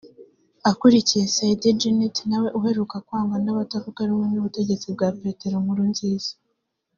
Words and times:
akurikiye 0.71 1.25
Said 1.35 1.61
Djinnit 1.77 2.17
na 2.29 2.37
we 2.41 2.49
uheruka 2.59 2.95
kwangwa 3.07 3.37
n’abatavuga 3.39 3.99
rumwe 4.09 4.27
n’ubutegetsi 4.29 4.87
bwa 4.95 5.09
Petero 5.21 5.55
Nkurunziza 5.63 6.31